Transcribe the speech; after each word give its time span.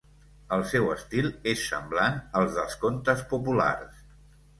El 0.55 0.61
seu 0.69 0.87
estil 0.93 1.27
és 1.51 1.65
semblant 1.73 2.17
al 2.39 2.49
dels 2.55 2.79
contes 2.87 3.21
populars. 3.35 4.01